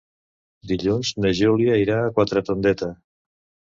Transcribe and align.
Dilluns 0.71 1.13
na 1.25 1.33
Júlia 1.43 1.79
irà 1.85 2.01
a 2.01 2.11
Quatretondeta. 2.19 2.95